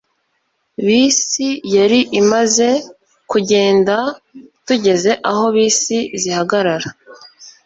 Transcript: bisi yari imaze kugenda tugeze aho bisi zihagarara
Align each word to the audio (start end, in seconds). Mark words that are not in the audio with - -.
bisi 0.85 1.47
yari 1.75 1.99
imaze 2.21 2.69
kugenda 3.31 3.95
tugeze 4.65 5.11
aho 5.29 5.45
bisi 5.55 5.97
zihagarara 6.21 6.89